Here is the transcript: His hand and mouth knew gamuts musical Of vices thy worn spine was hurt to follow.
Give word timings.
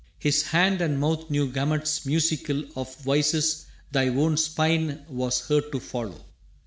His 0.17 0.41
hand 0.47 0.81
and 0.81 0.99
mouth 0.99 1.29
knew 1.29 1.45
gamuts 1.47 2.07
musical 2.07 2.63
Of 2.75 2.95
vices 3.01 3.67
thy 3.91 4.09
worn 4.09 4.35
spine 4.35 5.05
was 5.07 5.41
hurt 5.47 5.71
to 5.73 5.79
follow. 5.79 6.21